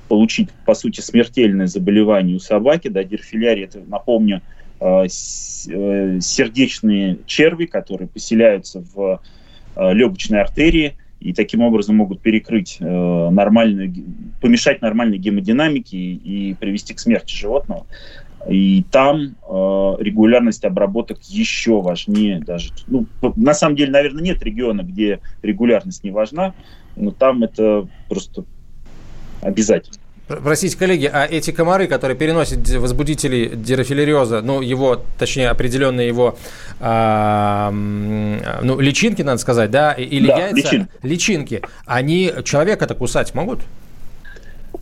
[0.08, 4.40] получить, по сути, смертельное заболевание у собаки, да, дирфилярия, это, напомню,
[4.80, 9.20] э, сердечные черви, которые поселяются в
[9.76, 13.92] легочной артерии, и таким образом могут перекрыть нормальную,
[14.40, 17.84] помешать нормальной гемодинамике и привести к смерти животного.
[18.48, 22.70] И там э, регулярность обработок еще важнее даже.
[22.86, 26.54] Ну, на самом деле, наверное, нет региона, где регулярность не важна,
[26.96, 28.44] но там это просто
[29.40, 29.98] обязательно.
[30.26, 36.38] Простите, коллеги, а эти комары, которые переносят возбудители дирофилериоза, ну, его, точнее, определенные его,
[36.80, 40.90] а, ну, личинки, надо сказать, да, или да, яйца, личинки.
[41.02, 43.60] личинки, они человека-то кусать могут?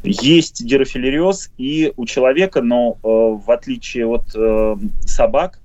[0.03, 5.61] Есть дирофилериоз и у человека, но э, в отличие от э, собак,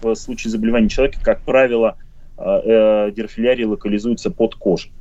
[0.00, 1.96] в случае заболевания человека, как правило,
[2.36, 4.92] э, э дирофилярия локализуется под кожей.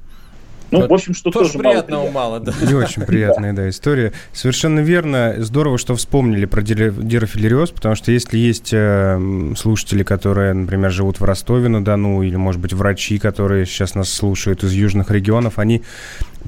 [0.73, 2.51] Ну, Но в общем, что тоже, тоже приятного мало, да.
[2.65, 4.11] Не очень приятная, да, история.
[4.33, 5.35] Совершенно верно.
[5.37, 11.23] Здорово, что вспомнили про дирофилериоз, потому что если есть э, слушатели, которые, например, живут в
[11.23, 15.83] Ростове-на-Дону, или, может быть, врачи, которые сейчас нас слушают из южных регионов, они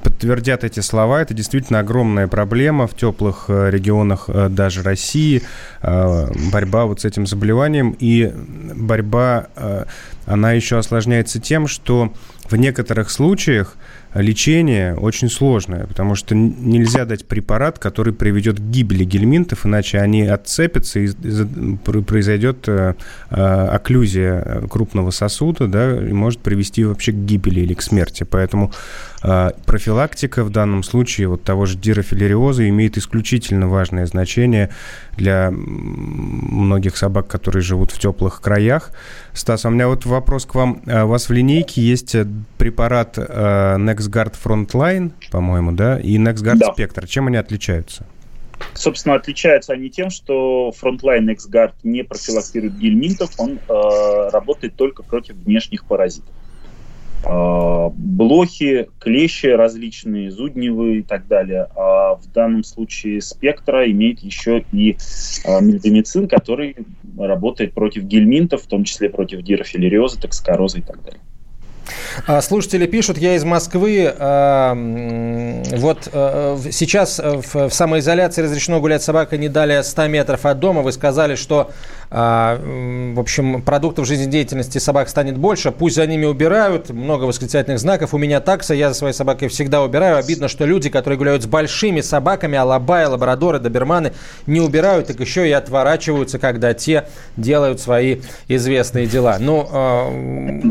[0.02, 1.22] подтвердят эти слова.
[1.22, 5.44] Это действительно огромная проблема в теплых э, регионах э, даже России.
[5.84, 7.96] Борьба вот с этим заболеванием.
[8.00, 8.34] И
[8.76, 9.50] борьба,
[10.26, 12.12] она еще осложняется тем, что
[12.50, 13.76] в некоторых случаях
[14.14, 20.24] лечение очень сложное, потому что нельзя дать препарат, который приведет к гибели гельминтов, иначе они
[20.24, 21.10] отцепятся и
[21.82, 22.94] произойдет э,
[23.30, 28.24] э, окклюзия крупного сосуда, да, и может привести вообще к гибели или к смерти.
[28.24, 28.72] Поэтому
[29.14, 29.14] э,
[29.66, 34.70] профилактика в данном случае вот того же дирофилериоза имеет исключительно важное значение
[35.18, 38.92] для многих собак, которые живут в теплых краях.
[39.34, 40.82] Стас, у меня вот вопрос к вам.
[40.86, 42.16] У вас в линейке есть
[42.58, 46.74] препарат Next NexGuard Frontline, по-моему, да, и NexGuard да.
[46.76, 47.08] Spectre.
[47.08, 48.06] Чем они отличаются?
[48.74, 55.36] Собственно, отличаются они тем, что Frontline NexGuard не профилактирует гельминтов, он э, работает только против
[55.36, 56.34] внешних паразитов.
[57.26, 61.68] Э, блохи, клещи различные, зудневые и так далее.
[61.76, 64.98] А в данном случае спектра имеет еще и
[65.44, 66.76] э, мельдомицин, который
[67.18, 71.20] работает против гельминтов, в том числе против дирофилериоза, токсикороза и так далее.
[72.28, 74.14] А, слушатели пишут, я из Москвы.
[74.18, 74.74] А,
[75.78, 80.82] вот а, сейчас в самоизоляции разрешено гулять собака не далее 100 метров от дома.
[80.82, 81.72] Вы сказали, что
[82.15, 85.71] в общем, продуктов жизнедеятельности собак станет больше.
[85.71, 86.89] Пусть за ними убирают.
[86.89, 88.13] Много восклицательных знаков.
[88.13, 88.73] У меня такса.
[88.73, 90.15] Я за своей собакой всегда убираю.
[90.17, 94.13] Обидно, что люди, которые гуляют с большими собаками, алабаи, лабрадоры, доберманы,
[94.45, 99.38] не убирают, так еще и отворачиваются, когда те делают свои известные дела.
[99.38, 99.66] Но,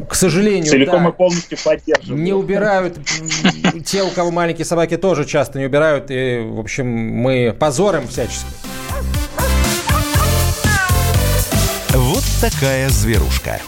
[0.08, 2.22] к сожалению, Целиком да, и полностью поддерживаю.
[2.22, 2.98] Не убирают.
[3.84, 6.06] Те, у кого маленькие собаки, тоже часто не убирают.
[6.08, 8.46] И, в общем, мы позорим всячески.
[12.50, 13.58] Такая зверушка.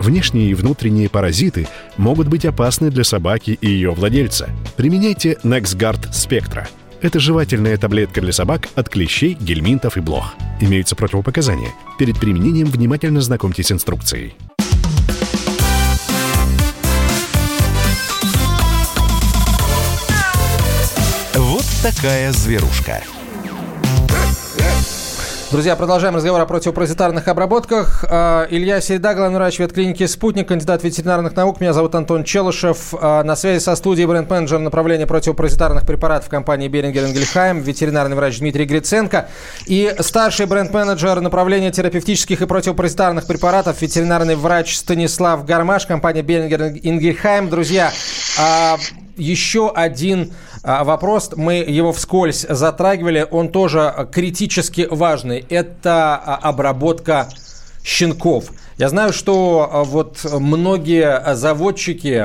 [0.00, 4.50] Внешние и внутренние паразиты могут быть опасны для собаки и ее владельца.
[4.76, 6.66] Применяйте NexGuard Spectra–
[7.00, 10.34] Это жевательная таблетка для собак от клещей, гельминтов и блох.
[10.60, 11.70] Имеются противопоказания.
[11.96, 14.34] Перед применением внимательно знакомьтесь с инструкцией.
[21.34, 23.04] Вот такая зверушка.
[25.50, 28.04] Друзья, продолжаем разговор о противопаразитарных обработках.
[28.06, 31.58] А, Илья Середа, главный врач ветклиники «Спутник», кандидат ветеринарных наук.
[31.62, 32.92] Меня зовут Антон Челышев.
[32.92, 38.66] А, на связи со студией бренд-менеджер направления противопаразитарных препаратов компании «Берингер Энгельхайм», ветеринарный врач Дмитрий
[38.66, 39.30] Гриценко
[39.64, 47.48] и старший бренд-менеджер направления терапевтических и противопаразитарных препаратов, ветеринарный врач Станислав Гармаш, компания «Берингер Энгельхайм».
[47.48, 47.90] Друзья,
[48.38, 48.76] а,
[49.16, 50.30] еще один
[50.62, 55.44] вопрос, мы его вскользь затрагивали, он тоже критически важный.
[55.48, 57.28] Это а, обработка
[57.84, 58.46] щенков.
[58.76, 62.24] Я знаю, что а, вот многие заводчики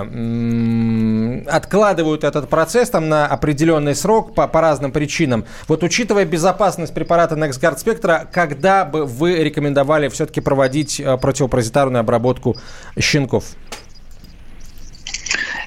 [1.50, 5.46] откладывают этот процесс там на определенный срок по, по разным причинам.
[5.68, 12.56] Вот учитывая безопасность препарата NexGard Spectra, когда бы вы рекомендовали все-таки проводить противопаразитарную обработку
[13.00, 13.46] щенков?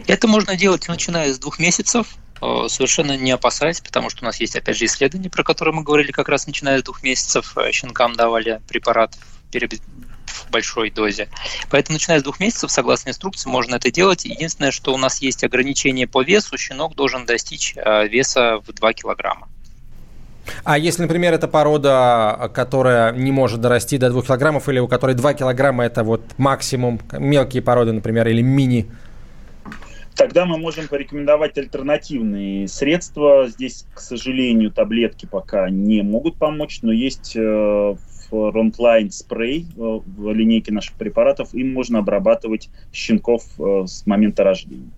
[0.06, 4.56] Это можно делать начиная с двух месяцев, совершенно не опасаясь, потому что у нас есть,
[4.56, 8.14] опять же, исследования, про которые мы говорили, как раз начиная с двух месяцев э, щенкам
[8.14, 9.16] давали препарат
[10.26, 11.28] в большой дозе.
[11.70, 14.24] Поэтому, начиная с двух месяцев, согласно инструкции, можно это делать.
[14.24, 18.92] Единственное, что у нас есть ограничение по весу, щенок должен достичь э, веса в 2
[18.92, 19.48] килограмма.
[20.64, 25.14] А если, например, это порода, которая не может дорасти до 2 килограммов, или у которой
[25.14, 28.90] 2 килограмма это вот максимум, мелкие породы, например, или мини
[30.16, 33.48] Тогда мы можем порекомендовать альтернативные средства.
[33.48, 37.96] Здесь, к сожалению, таблетки пока не могут помочь, но есть э,
[39.12, 41.52] спрей э, в линейке наших препаратов.
[41.52, 44.90] Им можно обрабатывать щенков э, с момента рождения.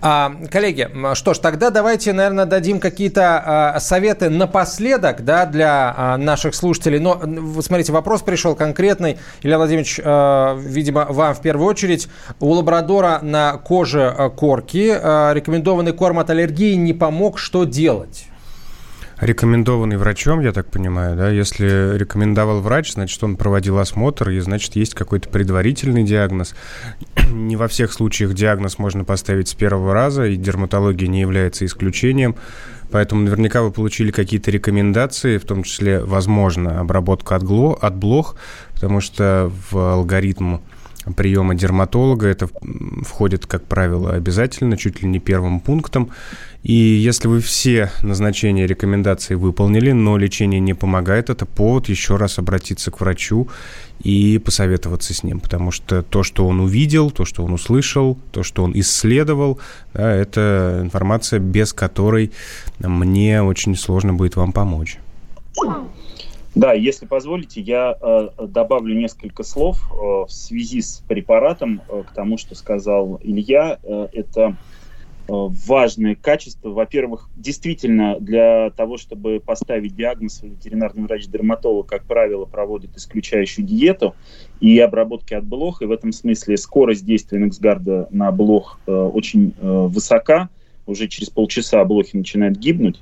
[0.00, 3.42] А, коллеги, что ж, тогда давайте, наверное, дадим какие-то
[3.74, 6.98] а, советы напоследок да, для а, наших слушателей.
[6.98, 9.18] Но, вы смотрите, вопрос пришел конкретный.
[9.42, 12.08] Илья Владимирович, видимо, вам в первую очередь.
[12.40, 14.88] У лабрадора на коже корки
[15.34, 17.38] рекомендованный корм от аллергии не помог.
[17.38, 18.26] Что делать?
[19.22, 21.30] Рекомендованный врачом, я так понимаю, да?
[21.30, 26.54] Если рекомендовал врач, значит, он проводил осмотр, и, значит, есть какой-то предварительный диагноз.
[27.30, 32.34] Не во всех случаях диагноз можно поставить с первого раза, и дерматология не является исключением.
[32.90, 38.36] Поэтому наверняка вы получили какие-то рекомендации, в том числе, возможно, обработка от, гло, от блох,
[38.74, 40.58] потому что в алгоритм
[41.16, 42.28] приема дерматолога.
[42.28, 42.48] Это
[43.02, 46.10] входит, как правило, обязательно, чуть ли не первым пунктом.
[46.62, 52.38] И если вы все назначения рекомендации выполнили, но лечение не помогает, это повод еще раз
[52.38, 53.48] обратиться к врачу
[54.04, 58.44] и посоветоваться с ним, потому что то, что он увидел, то, что он услышал, то,
[58.44, 59.58] что он исследовал,
[59.92, 62.30] да, это информация, без которой
[62.78, 64.98] мне очень сложно будет вам помочь.
[66.54, 72.12] Да, если позволите, я э, добавлю несколько слов э, в связи с препаратом э, к
[72.12, 73.78] тому, что сказал Илья.
[73.82, 74.56] Э, это
[75.28, 76.70] важное качество.
[76.70, 84.14] Во-первых, действительно, для того, чтобы поставить диагноз, ветеринарный врач-дерматолог, как правило, проводит исключающую диету
[84.60, 85.82] и обработки от блох.
[85.82, 90.48] И в этом смысле скорость действия Нексгарда на блох э, очень э, высока.
[90.86, 93.00] Уже через полчаса блохи начинают гибнуть.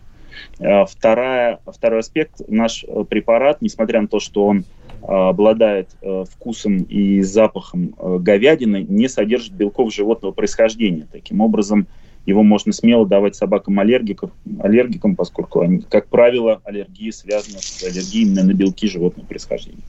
[0.59, 5.89] Э, вторая, второй аспект, наш э, препарат, несмотря на то, что он э, обладает
[6.31, 11.07] вкусом и запахом говядины, не содержит белков животного происхождения.
[11.11, 11.87] Таким образом,
[12.31, 18.45] его можно смело давать собакам-аллергикам, аллергикам, поскольку, они, как правило, аллергии связаны с аллергией именно
[18.45, 19.83] на белки животного происхождения.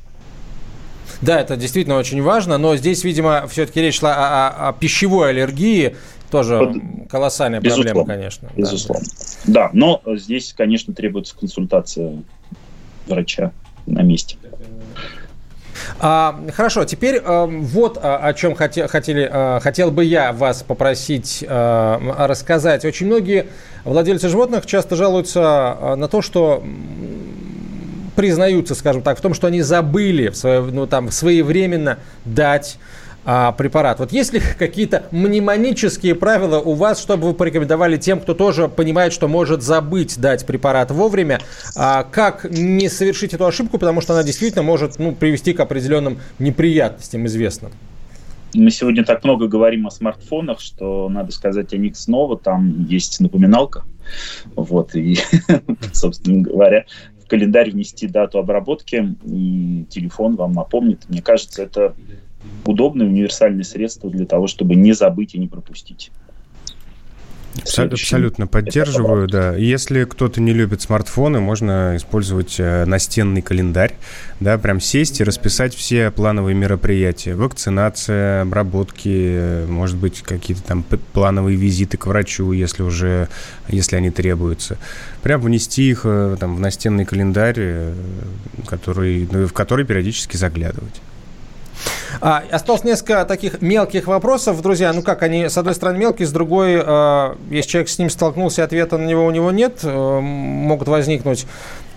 [1.22, 5.30] Да, это действительно очень важно, но здесь, видимо, все-таки речь шла о, о, о пищевой
[5.30, 5.96] аллергии,
[6.32, 7.10] тоже Под...
[7.10, 8.50] колоссальная безусловно, проблема, конечно.
[8.56, 9.06] Безусловно.
[9.46, 9.54] Да.
[9.54, 12.24] да, но здесь, конечно, требуется консультация
[13.08, 13.52] врача
[13.86, 14.38] на месте.
[16.00, 20.64] А, хорошо, теперь а, вот а, о чем хоте, хотели, а, хотел бы я вас
[20.64, 22.86] попросить а, рассказать.
[22.86, 23.48] Очень многие
[23.84, 26.64] владельцы животных часто жалуются а, на то, что
[28.16, 32.78] признаются, скажем так, в том, что они забыли в свое, ну, там, своевременно дать
[33.24, 34.00] а, препарат.
[34.00, 39.14] Вот есть ли какие-то мнемонические правила у вас, чтобы вы порекомендовали тем, кто тоже понимает,
[39.14, 41.40] что может забыть дать препарат вовремя,
[41.76, 46.20] а, как не совершить эту ошибку, потому что она действительно может ну, привести к определенным
[46.40, 47.72] неприятностям известным?
[48.54, 52.38] Мы сегодня так много говорим о смартфонах, что надо сказать о них снова.
[52.38, 53.84] Там есть напоминалка.
[54.56, 55.18] Вот, и,
[55.94, 56.86] собственно говоря,
[57.24, 61.06] в календарь внести дату обработки, и телефон вам напомнит.
[61.08, 61.96] Мне кажется, это
[62.66, 66.12] удобное универсальное средство для того, чтобы не забыть и не пропустить.
[67.64, 69.56] Абсолютно поддерживаю, да.
[69.56, 73.94] Если кто-то не любит смартфоны, можно использовать э, настенный календарь,
[74.40, 77.36] да, прям сесть и расписать все плановые мероприятия.
[77.36, 80.84] Вакцинация, обработки, э, может быть, какие-то там
[81.14, 83.28] плановые визиты к врачу, если уже,
[83.68, 84.78] если они требуются.
[85.22, 87.90] Прям внести их э, там в настенный календарь,
[88.66, 91.02] который, в который периодически заглядывать.
[92.20, 94.94] А, осталось несколько таких мелких вопросов, друзья.
[94.94, 98.64] Ну как, они, с одной стороны, мелкие, с другой, э, если человек с ним столкнулся,
[98.64, 101.46] ответа на него у него нет, э, могут возникнуть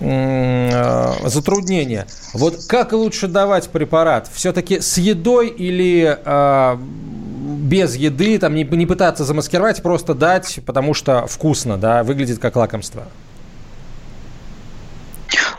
[0.01, 2.07] э, затруднения.
[2.33, 4.29] Вот как лучше давать препарат?
[4.33, 10.95] Все-таки с едой или э, без еды, там не, не пытаться замаскировать, просто дать, потому
[10.95, 13.05] что вкусно, да, выглядит как лакомство?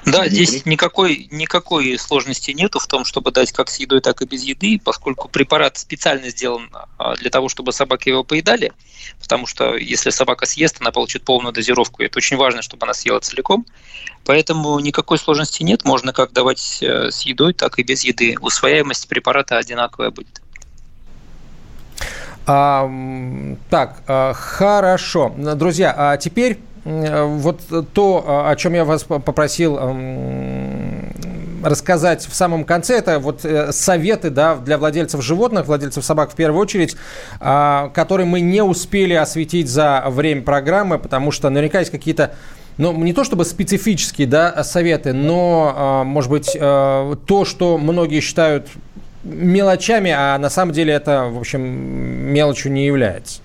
[0.05, 4.25] Да, здесь никакой, никакой сложности нету в том, чтобы дать как с едой, так и
[4.25, 8.71] без еды, поскольку препарат специально сделан а, для того, чтобы собаки его поедали,
[9.19, 12.93] потому что если собака съест, она получит полную дозировку, и это очень важно, чтобы она
[12.93, 13.65] съела целиком.
[14.25, 18.35] Поэтому никакой сложности нет, можно как давать э, с едой, так и без еды.
[18.39, 20.41] Усвояемость препарата одинаковая будет.
[22.47, 22.89] А,
[23.69, 25.33] так, а, хорошо.
[25.37, 27.61] Друзья, а теперь вот
[27.93, 29.77] то, о чем я вас попросил
[31.65, 36.35] рассказать в самом конце, это вот э, советы да, для владельцев животных, владельцев собак в
[36.35, 36.95] первую очередь,
[37.39, 42.35] а, которые мы не успели осветить за время программы, потому что наверняка есть какие-то
[42.77, 48.19] ну, не то чтобы специфические да, советы, но, а, может быть, э, то, что многие
[48.19, 48.67] считают
[49.23, 53.39] мелочами, а на самом деле это, в общем, мелочью не является.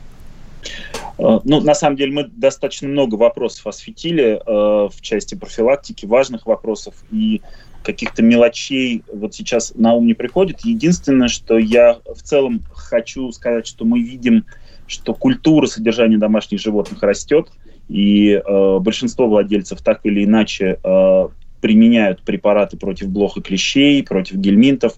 [1.21, 6.47] Э, ну, на самом деле, мы достаточно много вопросов осветили э, в части профилактики, важных
[6.47, 7.43] вопросов и
[7.83, 10.61] каких-то мелочей вот сейчас на ум не приходит.
[10.61, 14.45] Единственное, что я в целом хочу сказать, что мы видим,
[14.87, 17.49] что культура содержания домашних животных растет,
[17.89, 21.29] и э, большинство владельцев так или иначе э,
[21.61, 24.95] применяют препараты против блох и клещей, против гельминтов.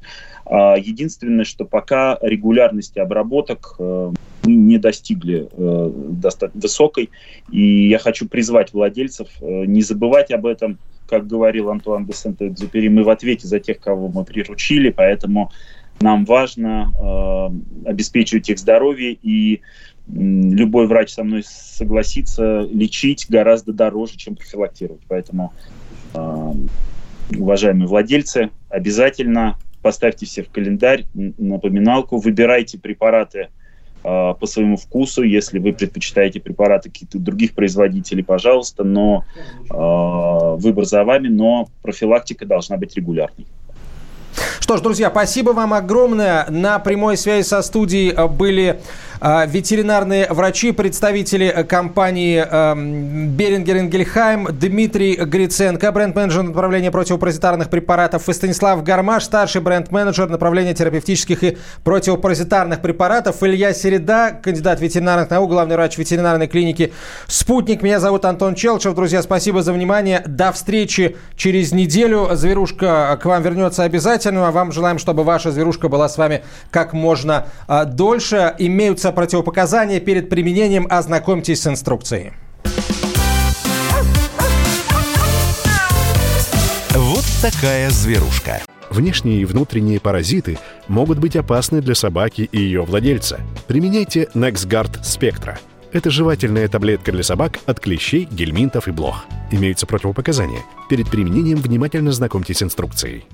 [0.52, 4.12] Э, единственное, что пока регулярности обработок э,
[4.44, 7.10] не достигли э, достаточно высокой.
[7.50, 10.78] И я хочу призвать владельцев э, не забывать об этом.
[11.08, 15.50] Как говорил Антуан де Сент-Экзюпери, мы в ответе за тех, кого мы приручили, поэтому
[16.00, 16.92] нам важно
[17.84, 19.62] э, обеспечивать их здоровье, и
[20.08, 25.00] любой врач со мной согласится, лечить гораздо дороже, чем профилактировать.
[25.08, 25.52] Поэтому,
[26.14, 26.52] э,
[27.38, 33.48] уважаемые владельцы, обязательно поставьте все в календарь, напоминалку, выбирайте препараты,
[34.04, 35.22] а, по своему вкусу.
[35.22, 39.24] Если вы предпочитаете препараты каких-то других производителей, пожалуйста, но
[39.70, 43.46] э, выбор за вами, но профилактика должна быть регулярной.
[44.58, 46.46] Что ж, друзья, спасибо вам огромное.
[46.48, 52.44] На прямой связи со студией э, были э, ветеринарные врачи, представители э, компании
[53.28, 61.44] Берингер Ингельхайм, Дмитрий Гриценко, бренд-менеджер направления противопаразитарных препаратов, и Станислав Гармаш, старший бренд-менеджер направления терапевтических
[61.44, 66.92] и противопаразитарных препаратов, Илья Середа, кандидат ветеринарных наук, главный врач ветеринарной клиники
[67.28, 67.82] «Спутник».
[67.82, 68.94] Меня зовут Антон Челчев.
[68.94, 70.22] Друзья, спасибо за внимание.
[70.26, 72.30] До встречи через неделю.
[72.32, 74.48] Зверушка к вам вернется обязательно.
[74.48, 78.54] А вам желаем, чтобы ваша зверушка была с вами как можно а, дольше.
[78.58, 80.86] Имеются противопоказания перед применением.
[80.90, 82.32] Ознакомьтесь с инструкцией.
[86.90, 88.60] Вот такая зверушка.
[88.90, 90.58] Внешние и внутренние паразиты
[90.88, 93.40] могут быть опасны для собаки и ее владельца.
[93.66, 95.56] Применяйте NexGard Spectra.
[95.92, 99.24] Это жевательная таблетка для собак от клещей, гельминтов и блох.
[99.50, 100.62] Имеются противопоказания.
[100.88, 103.24] Перед применением внимательно знакомьтесь с инструкцией.